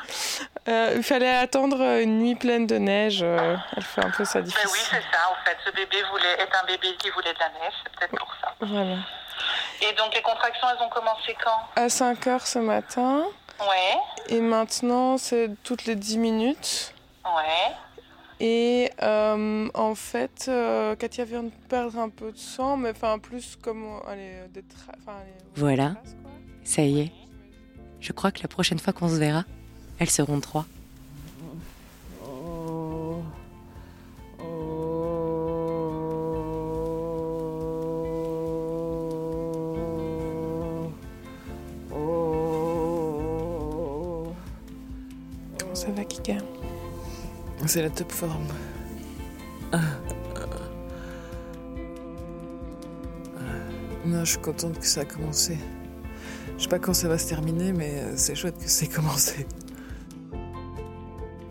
Euh, 0.68 0.94
il 0.96 1.02
fallait 1.02 1.34
attendre 1.36 1.80
une 2.00 2.18
nuit 2.18 2.34
pleine 2.34 2.66
de 2.66 2.76
neige. 2.76 3.20
Euh, 3.22 3.56
elle 3.76 3.82
fait 3.82 4.04
un 4.04 4.10
peu 4.10 4.24
ça 4.24 4.40
difficile. 4.40 4.66
Mais 4.66 4.72
oui, 4.72 4.78
c'est 4.90 5.16
ça, 5.16 5.30
en 5.30 5.44
fait. 5.44 5.56
Ce 5.64 5.70
bébé 5.70 5.96
voulait, 6.10 6.32
est 6.40 6.54
un 6.62 6.66
bébé 6.66 6.88
qui 6.98 7.10
voulait 7.10 7.32
de 7.34 7.38
la 7.38 7.48
neige. 7.50 7.74
C'est 7.84 7.92
peut-être 7.96 8.18
pour 8.18 8.34
ça. 8.40 8.54
Voilà. 8.60 8.96
Et 9.82 9.92
donc 9.94 10.14
les 10.14 10.22
contractions, 10.22 10.66
elles 10.74 10.82
ont 10.84 10.88
commencé 10.88 11.36
quand? 11.44 11.80
À 11.82 11.88
5 11.90 12.26
heures 12.28 12.46
ce 12.46 12.58
matin. 12.58 13.24
Ouais. 13.60 13.98
Et 14.34 14.40
maintenant, 14.40 15.18
c'est 15.18 15.50
toutes 15.62 15.84
les 15.84 15.96
10 15.96 16.16
minutes. 16.18 16.94
Ouais. 17.24 17.74
Et 18.40 18.90
euh, 19.02 19.68
en 19.74 19.94
fait, 19.94 20.46
euh, 20.48 20.96
Katia 20.96 21.24
vient 21.24 21.42
de 21.42 21.52
perdre 21.68 21.98
un 21.98 22.08
peu 22.08 22.32
de 22.32 22.38
sang, 22.38 22.76
mais 22.78 22.90
enfin 22.90 23.18
plus 23.18 23.56
comme 23.62 24.00
allez, 24.08 24.42
des 24.50 24.62
tra- 24.62 24.94
allez, 25.06 25.32
Voilà. 25.56 25.90
traces. 25.90 26.16
Ça 26.64 26.82
y 26.82 27.00
est. 27.02 27.12
Je 28.06 28.12
crois 28.12 28.30
que 28.30 28.40
la 28.40 28.46
prochaine 28.46 28.78
fois 28.78 28.92
qu'on 28.92 29.08
se 29.08 29.16
verra, 29.16 29.44
elles 29.98 30.10
seront 30.10 30.38
trois. 30.38 30.64
Comment 45.58 45.74
ça 45.74 45.90
va, 45.90 46.04
Kika? 46.04 46.36
C'est 47.66 47.82
la 47.82 47.90
top 47.90 48.12
forme. 48.12 48.46
Non, 54.04 54.24
je 54.24 54.30
suis 54.30 54.38
contente 54.38 54.78
que 54.78 54.86
ça 54.86 55.00
a 55.00 55.04
commencé. 55.04 55.58
Je 56.56 56.62
sais 56.62 56.68
pas 56.68 56.78
quand 56.78 56.94
ça 56.94 57.08
va 57.08 57.18
se 57.18 57.28
terminer, 57.28 57.72
mais 57.72 58.00
euh, 58.00 58.12
c'est 58.16 58.34
chouette 58.34 58.56
que 58.58 58.68
c'est 58.68 58.86
commencé. 58.94 59.46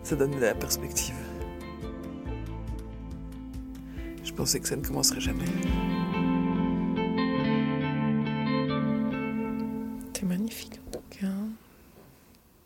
Ça 0.02 0.16
donne 0.16 0.32
de 0.32 0.38
la 0.40 0.54
perspective. 0.54 1.14
Je 4.24 4.32
pensais 4.32 4.60
que 4.60 4.68
ça 4.68 4.76
ne 4.76 4.82
commencerait 4.84 5.20
jamais. 5.20 5.44
T'es 10.12 10.26
magnifique 10.26 10.74
en 10.88 10.90
tout 10.98 11.04
cas. 11.20 11.26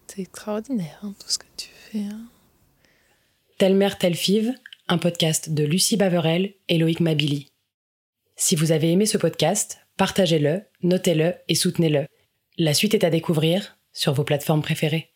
C'est 0.06 0.22
extraordinaire 0.22 0.98
hein, 1.02 1.14
tout 1.18 1.28
ce 1.28 1.38
que 1.38 1.46
tu 1.56 1.68
fais. 1.72 2.00
hein. 2.00 2.22
Telle 3.58 3.76
mère, 3.76 3.98
telle 3.98 4.16
five, 4.16 4.52
un 4.88 4.98
podcast 4.98 5.50
de 5.50 5.64
Lucie 5.64 5.96
Baverel 5.96 6.54
et 6.68 6.78
Loïc 6.78 7.00
Mabili. 7.00 7.48
Si 8.36 8.56
vous 8.56 8.72
avez 8.72 8.90
aimé 8.90 9.04
ce 9.06 9.18
podcast, 9.18 9.78
partagez-le, 9.96 10.62
notez-le 10.82 11.34
et 11.48 11.54
soutenez-le. 11.54 12.06
La 12.58 12.74
suite 12.74 12.94
est 12.94 13.04
à 13.04 13.10
découvrir 13.10 13.78
sur 13.92 14.12
vos 14.12 14.24
plateformes 14.24 14.62
préférées. 14.62 15.09